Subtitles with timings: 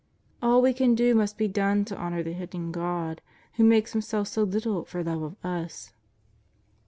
[0.41, 3.21] All we can do must be done to honour the Hidden God
[3.53, 5.93] who makes Himself so little for love of us.